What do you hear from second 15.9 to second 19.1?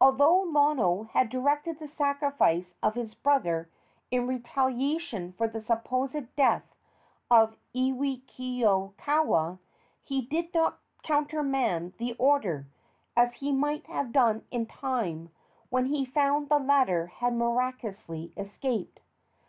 found the latter had miraculously escaped.